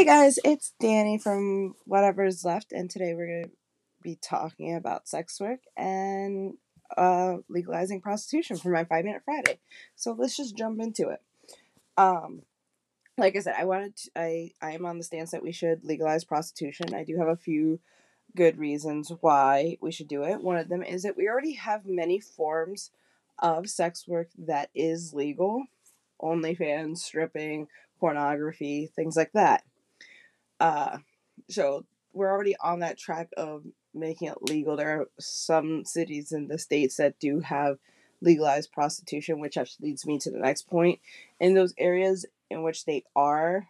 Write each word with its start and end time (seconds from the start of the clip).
Hey 0.00 0.06
guys, 0.06 0.38
it's 0.46 0.72
Danny 0.80 1.18
from 1.18 1.74
Whatever's 1.84 2.42
Left, 2.42 2.72
and 2.72 2.88
today 2.88 3.12
we're 3.12 3.26
going 3.26 3.44
to 3.44 3.50
be 4.02 4.16
talking 4.16 4.74
about 4.74 5.06
sex 5.06 5.38
work 5.38 5.60
and 5.76 6.54
uh, 6.96 7.36
legalizing 7.50 8.00
prostitution 8.00 8.56
for 8.56 8.70
my 8.70 8.84
Five 8.84 9.04
Minute 9.04 9.20
Friday. 9.26 9.58
So 9.96 10.16
let's 10.18 10.38
just 10.38 10.56
jump 10.56 10.80
into 10.80 11.10
it. 11.10 11.20
Um, 11.98 12.44
like 13.18 13.36
I 13.36 13.40
said, 13.40 13.56
I 13.58 13.66
wanted 13.66 13.94
to, 13.96 14.10
I 14.16 14.52
I 14.62 14.72
am 14.72 14.86
on 14.86 14.96
the 14.96 15.04
stance 15.04 15.32
that 15.32 15.42
we 15.42 15.52
should 15.52 15.84
legalize 15.84 16.24
prostitution. 16.24 16.94
I 16.94 17.04
do 17.04 17.18
have 17.18 17.28
a 17.28 17.36
few 17.36 17.78
good 18.34 18.56
reasons 18.56 19.12
why 19.20 19.76
we 19.82 19.92
should 19.92 20.08
do 20.08 20.22
it. 20.22 20.40
One 20.40 20.56
of 20.56 20.70
them 20.70 20.82
is 20.82 21.02
that 21.02 21.18
we 21.18 21.28
already 21.28 21.56
have 21.56 21.84
many 21.84 22.20
forms 22.20 22.90
of 23.38 23.68
sex 23.68 24.08
work 24.08 24.28
that 24.38 24.70
is 24.74 25.12
legal, 25.12 25.64
OnlyFans, 26.22 27.00
stripping, 27.00 27.68
pornography, 27.98 28.90
things 28.96 29.14
like 29.14 29.32
that. 29.32 29.62
Uh, 30.60 30.98
so 31.48 31.84
we're 32.12 32.30
already 32.30 32.54
on 32.58 32.80
that 32.80 32.98
track 32.98 33.30
of 33.36 33.64
making 33.94 34.28
it 34.28 34.42
legal. 34.42 34.76
There 34.76 35.00
are 35.00 35.08
some 35.18 35.84
cities 35.84 36.32
in 36.32 36.48
the 36.48 36.58
states 36.58 36.96
that 36.96 37.18
do 37.18 37.40
have 37.40 37.78
legalized 38.20 38.72
prostitution, 38.72 39.40
which 39.40 39.56
actually 39.56 39.88
leads 39.88 40.06
me 40.06 40.18
to 40.18 40.30
the 40.30 40.38
next 40.38 40.68
point. 40.68 41.00
In 41.40 41.54
those 41.54 41.74
areas 41.78 42.26
in 42.50 42.62
which 42.62 42.84
they 42.84 43.04
are 43.16 43.66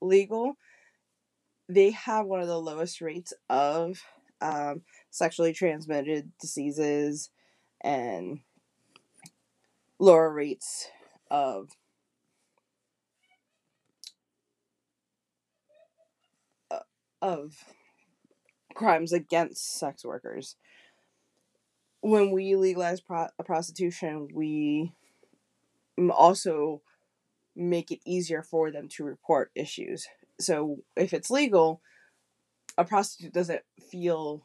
legal, 0.00 0.56
they 1.68 1.90
have 1.92 2.26
one 2.26 2.40
of 2.40 2.48
the 2.48 2.60
lowest 2.60 3.00
rates 3.00 3.32
of 3.48 4.02
um, 4.40 4.82
sexually 5.10 5.52
transmitted 5.52 6.32
diseases 6.40 7.30
and 7.80 8.40
lower 9.98 10.32
rates 10.32 10.88
of 11.30 11.70
of 17.20 17.64
crimes 18.74 19.12
against 19.12 19.78
sex 19.78 20.04
workers. 20.04 20.56
When 22.00 22.30
we 22.30 22.54
legalize 22.54 23.00
pro- 23.00 23.28
prostitution, 23.44 24.28
we 24.32 24.92
also 26.10 26.82
make 27.56 27.90
it 27.90 28.00
easier 28.06 28.42
for 28.42 28.70
them 28.70 28.88
to 28.88 29.04
report 29.04 29.50
issues. 29.54 30.06
So 30.38 30.78
if 30.96 31.12
it's 31.12 31.30
legal, 31.30 31.82
a 32.76 32.84
prostitute 32.84 33.32
doesn't 33.32 33.62
feel 33.90 34.44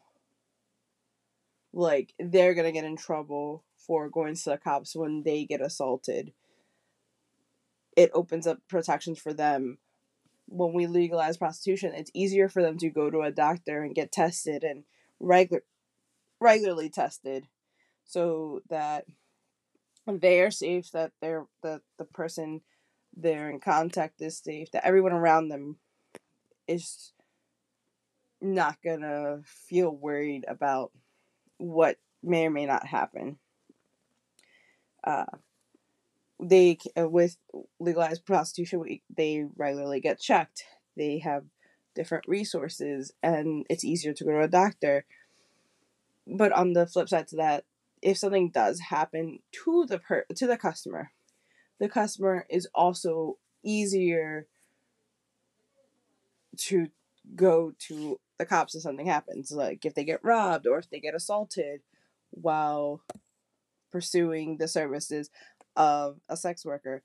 like 1.71 2.13
they're 2.19 2.55
going 2.55 2.65
to 2.65 2.71
get 2.71 2.85
in 2.85 2.95
trouble 2.95 3.63
for 3.77 4.09
going 4.09 4.35
to 4.35 4.49
the 4.49 4.57
cops 4.57 4.95
when 4.95 5.23
they 5.23 5.45
get 5.45 5.61
assaulted. 5.61 6.33
It 7.95 8.09
opens 8.13 8.47
up 8.47 8.59
protections 8.67 9.19
for 9.19 9.33
them 9.33 9.77
when 10.47 10.73
we 10.73 10.87
legalize 10.87 11.37
prostitution, 11.37 11.93
it's 11.93 12.11
easier 12.13 12.49
for 12.49 12.61
them 12.61 12.77
to 12.79 12.89
go 12.89 13.09
to 13.09 13.21
a 13.21 13.31
doctor 13.31 13.81
and 13.81 13.95
get 13.95 14.11
tested 14.11 14.63
and 14.63 14.83
regular 15.19 15.63
regularly 16.39 16.89
tested 16.89 17.47
so 18.03 18.61
that 18.69 19.05
they 20.05 20.41
are 20.41 20.51
safe, 20.51 20.91
that 20.91 21.11
they're 21.21 21.45
that 21.61 21.81
the 21.97 22.05
person 22.05 22.61
they're 23.15 23.49
in 23.49 23.59
contact 23.59 24.21
is 24.21 24.37
safe, 24.37 24.71
that 24.71 24.85
everyone 24.85 25.13
around 25.13 25.49
them 25.49 25.77
is 26.67 27.13
not 28.41 28.77
gonna 28.83 29.39
feel 29.45 29.89
worried 29.89 30.45
about 30.47 30.91
what 31.57 31.97
may 32.21 32.47
or 32.47 32.49
may 32.49 32.65
not 32.65 32.85
happen. 32.85 33.37
Uh, 35.03 35.25
they 36.41 36.77
uh, 36.99 37.07
with 37.07 37.37
legalized 37.79 38.25
prostitution 38.25 38.83
they 39.15 39.45
regularly 39.55 40.01
get 40.01 40.19
checked. 40.19 40.63
They 40.97 41.19
have 41.19 41.45
different 41.95 42.25
resources 42.27 43.11
and 43.21 43.65
it's 43.69 43.83
easier 43.85 44.13
to 44.13 44.23
go 44.23 44.31
to 44.31 44.41
a 44.41 44.47
doctor. 44.47 45.05
But 46.25 46.51
on 46.51 46.73
the 46.73 46.87
flip 46.87 47.09
side 47.09 47.27
to 47.29 47.35
that 47.37 47.65
if 48.01 48.17
something 48.17 48.49
does 48.49 48.79
happen 48.79 49.39
to 49.63 49.85
the 49.87 49.99
per 49.99 50.25
to 50.35 50.47
the 50.47 50.57
customer 50.57 51.11
the 51.79 51.89
customer 51.89 52.45
is 52.49 52.67
also 52.73 53.37
easier 53.63 54.47
to 56.57 56.87
go 57.35 57.73
to 57.77 58.19
the 58.37 58.45
cops 58.45 58.75
if 58.75 58.81
something 58.81 59.05
happens. 59.05 59.51
Like 59.51 59.85
if 59.85 59.93
they 59.93 60.03
get 60.03 60.23
robbed 60.23 60.67
or 60.67 60.79
if 60.79 60.89
they 60.89 60.99
get 60.99 61.15
assaulted 61.15 61.81
while 62.31 63.01
pursuing 63.91 64.57
the 64.57 64.67
services 64.67 65.29
of 65.75 66.19
a 66.29 66.37
sex 66.37 66.65
worker, 66.65 67.03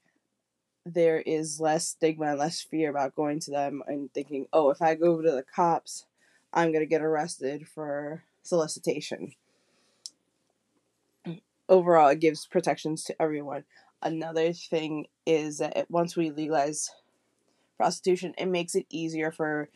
there 0.84 1.20
is 1.20 1.60
less 1.60 1.88
stigma 1.88 2.26
and 2.26 2.38
less 2.38 2.60
fear 2.60 2.90
about 2.90 3.14
going 3.14 3.40
to 3.40 3.50
them 3.50 3.82
and 3.86 4.12
thinking, 4.12 4.46
oh, 4.52 4.70
if 4.70 4.80
I 4.80 4.94
go 4.94 5.20
to 5.20 5.30
the 5.30 5.44
cops, 5.54 6.06
I'm 6.52 6.72
going 6.72 6.82
to 6.82 6.86
get 6.86 7.02
arrested 7.02 7.68
for 7.68 8.24
solicitation. 8.42 9.32
Overall, 11.68 12.08
it 12.08 12.20
gives 12.20 12.46
protections 12.46 13.04
to 13.04 13.20
everyone. 13.20 13.64
Another 14.02 14.52
thing 14.52 15.06
is 15.26 15.58
that 15.58 15.90
once 15.90 16.16
we 16.16 16.30
legalize 16.30 16.90
prostitution, 17.76 18.34
it 18.38 18.46
makes 18.46 18.74
it 18.74 18.86
easier 18.88 19.30
for 19.30 19.68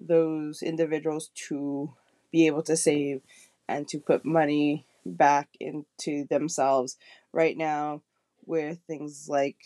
those 0.00 0.62
individuals 0.62 1.30
to 1.48 1.92
be 2.30 2.46
able 2.46 2.62
to 2.62 2.76
save 2.76 3.22
and 3.68 3.88
to 3.88 3.98
put 3.98 4.24
money 4.24 4.84
back 5.06 5.48
into 5.58 6.26
themselves. 6.28 6.98
Right 7.32 7.56
now, 7.56 8.02
with 8.50 8.80
things 8.88 9.28
like 9.28 9.56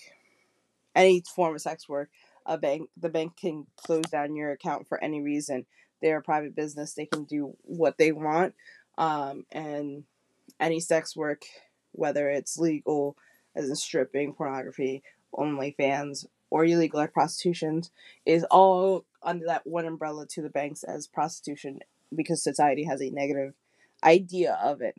any 0.95 1.23
form 1.35 1.55
of 1.55 1.63
sex 1.63 1.89
work, 1.89 2.11
a 2.45 2.59
bank 2.59 2.91
the 2.99 3.09
bank 3.09 3.37
can 3.37 3.67
close 3.77 4.05
down 4.05 4.37
your 4.37 4.53
account 4.53 4.87
for 4.87 5.03
any 5.03 5.23
reason. 5.23 5.65
They're 6.03 6.19
a 6.19 6.23
private 6.23 6.55
business; 6.55 6.93
they 6.93 7.07
can 7.07 7.25
do 7.25 7.57
what 7.63 7.97
they 7.97 8.13
want, 8.13 8.55
um, 8.99 9.47
and 9.51 10.05
any 10.61 10.81
sex 10.81 11.17
work, 11.17 11.43
whether 11.93 12.29
it's 12.29 12.59
legal 12.59 13.17
as 13.57 13.71
in 13.71 13.77
stripping, 13.77 14.35
pornography, 14.35 15.03
OnlyFans, 15.33 16.27
or 16.51 16.67
illegal 16.67 17.01
like 17.01 17.15
prostitutions, 17.15 17.91
is 18.27 18.45
all 18.51 19.07
under 19.23 19.47
that 19.47 19.67
one 19.67 19.87
umbrella 19.87 20.27
to 20.27 20.43
the 20.43 20.51
banks 20.51 20.85
as 20.85 21.07
prostitution 21.07 21.79
because 22.15 22.43
society 22.43 22.85
has 22.85 23.01
a 23.01 23.11
negative 23.11 23.55
idea 24.05 24.59
of 24.63 24.83
it. 24.83 24.97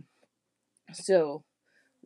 So 0.93 1.43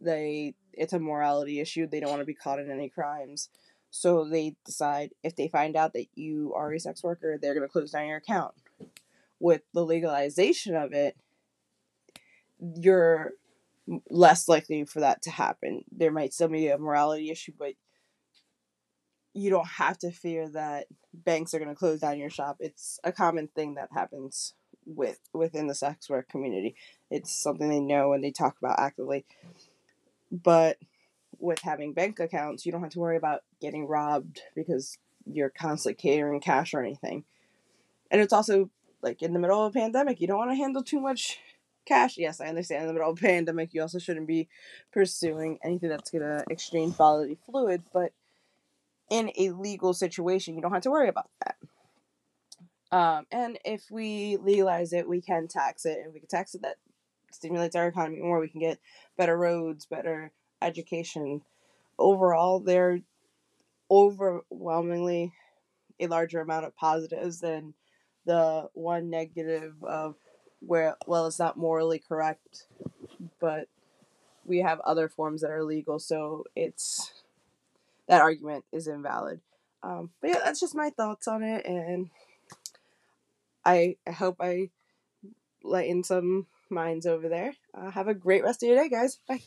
they 0.02 0.56
it's 0.80 0.94
a 0.94 1.00
morality 1.00 1.60
issue. 1.60 1.86
They 1.86 2.00
don't 2.00 2.10
want 2.10 2.22
to 2.22 2.26
be 2.26 2.34
caught 2.34 2.60
in 2.60 2.72
any 2.72 2.90
crimes. 2.90 3.50
So 3.92 4.24
they 4.24 4.56
decide 4.66 5.12
if 5.24 5.36
they 5.36 5.48
find 5.48 5.76
out 5.76 5.94
that 5.94 6.06
you 6.16 6.54
are 6.56 6.72
a 6.72 6.80
sex 6.80 7.04
worker, 7.04 7.38
they're 7.38 7.54
going 7.54 7.68
to 7.68 7.72
close 7.72 7.92
down 7.92 8.08
your 8.08 8.18
account. 8.18 8.54
With 9.40 9.62
the 9.74 9.84
legalization 9.84 10.76
of 10.76 10.94
it, 10.94 11.18
you're 12.60 13.34
less 14.10 14.48
likely 14.48 14.86
for 14.86 15.02
that 15.02 15.22
to 15.24 15.32
happen. 15.32 15.84
There 15.92 16.12
might 16.12 16.34
still 16.34 16.48
be 16.48 16.68
a 16.68 16.78
morality 16.78 17.30
issue, 17.30 17.54
but 17.58 17.74
you 19.34 19.50
don't 19.50 19.68
have 19.68 19.98
to 20.00 20.12
fear 20.12 20.50
that 20.50 20.88
banks 21.14 21.54
are 21.54 21.60
going 21.60 21.70
to 21.70 21.76
close 21.76 22.00
down 22.00 22.20
your 22.20 22.30
shop. 22.30 22.58
It's 22.60 23.00
a 23.04 23.12
common 23.12 23.48
thing 23.48 23.76
that 23.76 23.90
happens 23.94 24.54
with 24.86 25.20
within 25.34 25.68
the 25.68 25.76
sex 25.76 26.10
work 26.10 26.30
community. 26.30 26.76
It's 27.12 27.34
something 27.42 27.70
they 27.70 27.80
know 27.80 28.14
and 28.14 28.24
they 28.24 28.32
talk 28.32 28.58
about 28.62 28.80
actively. 28.80 29.26
But 30.32 30.78
with 31.40 31.60
having 31.60 31.94
bank 31.94 32.20
accounts, 32.20 32.66
you 32.66 32.72
don't 32.72 32.82
have 32.82 32.92
to 32.92 33.00
worry 33.00 33.18
about 33.18 33.42
getting 33.62 33.88
robbed 33.88 34.42
because 34.56 34.98
you're 35.26 35.50
constantly 35.50 35.96
catering 35.96 36.42
cash 36.42 36.74
or 36.74 36.82
anything. 36.82 37.24
And 38.12 38.22
it's 38.22 38.34
also 38.34 38.70
like 39.02 39.22
in 39.22 39.34
the 39.34 39.40
middle 39.40 39.66
of 39.66 39.76
a 39.76 39.80
pandemic, 39.80 40.20
you 40.20 40.28
don't 40.28 40.38
want 40.38 40.52
to 40.52 40.56
handle 40.56 40.84
too 40.84 41.00
much 41.00 41.40
cash. 41.86 42.18
Yes, 42.18 42.42
I 42.42 42.48
understand 42.48 42.82
in 42.84 42.88
the 42.88 42.94
middle 42.94 43.12
of 43.12 43.18
a 43.18 43.22
pandemic, 43.22 43.74
you 43.74 43.82
also 43.82 44.00
shouldn't 44.00 44.28
be 44.28 44.48
pursuing 44.92 45.60
anything 45.64 45.90
that's 45.90 46.12
going 46.12 46.24
to 46.24 46.44
exchange 46.50 46.98
bodily 46.98 47.38
fluid, 47.46 47.84
but 47.94 48.12
in 49.10 49.32
a 49.38 49.52
legal 49.52 49.94
situation, 49.94 50.56
you 50.56 50.62
don't 50.62 50.74
have 50.74 50.84
to 50.84 50.92
worry 50.92 51.10
about 51.10 51.30
that. 51.44 51.56
Um, 52.92 53.26
and 53.32 53.60
if 53.66 53.90
we 53.92 54.38
legalize 54.38 54.94
it, 54.94 55.08
we 55.08 55.22
can 55.22 55.48
tax 55.48 55.86
it, 55.86 56.00
and 56.04 56.14
we 56.14 56.20
can 56.20 56.30
tax 56.30 56.56
it 56.56 56.62
that 56.62 56.78
stimulates 57.32 57.76
our 57.76 57.88
economy 57.88 58.20
more. 58.22 58.40
We 58.40 58.50
can 58.50 58.60
get 58.60 58.80
better 59.18 59.38
roads, 59.38 59.86
better 59.86 60.32
education. 60.62 61.42
Overall, 61.98 62.60
there 62.60 63.00
overwhelmingly 63.92 65.34
a 66.00 66.08
larger 66.08 66.40
amount 66.40 66.66
of 66.66 66.76
positives 66.76 67.40
than 67.40 67.74
the 68.26 68.70
one 68.74 69.10
negative 69.10 69.74
of 69.84 70.16
where 70.60 70.96
well 71.08 71.26
it's 71.28 71.40
not 71.40 71.58
morally 71.58 72.00
correct, 72.00 72.68
but 73.40 73.68
we 74.46 74.60
have 74.60 74.80
other 74.82 75.08
forms 75.08 75.42
that 75.42 75.52
are 75.52 75.64
legal, 75.64 76.00
so 76.00 76.44
it's 76.56 77.12
that 78.08 78.22
argument 78.22 78.66
is 78.72 78.88
invalid. 78.88 79.42
Um, 79.84 80.10
but 80.22 80.32
yeah, 80.32 80.40
that's 80.44 80.60
just 80.60 80.76
my 80.76 80.90
thoughts 80.90 81.28
on 81.28 81.44
it, 81.44 81.66
and 81.66 82.10
I, 83.64 83.96
I 84.08 84.12
hope 84.12 84.38
I 84.40 84.70
lighten 85.64 86.04
some 86.04 86.48
minds 86.72 87.06
over 87.06 87.30
there. 87.30 87.54
Uh, 87.74 87.92
have 87.92 88.08
a 88.08 88.14
great 88.14 88.44
rest 88.44 88.64
of 88.64 88.70
your 88.70 88.78
day, 88.78 88.90
guys. 88.90 89.20
Bye. 89.28 89.42